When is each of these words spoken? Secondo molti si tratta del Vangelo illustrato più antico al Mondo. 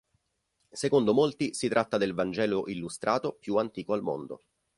Secondo 0.71 1.13
molti 1.13 1.53
si 1.53 1.67
tratta 1.67 1.99
del 1.99 2.15
Vangelo 2.15 2.67
illustrato 2.67 3.37
più 3.39 3.57
antico 3.57 3.93
al 3.93 4.01
Mondo. 4.01 4.41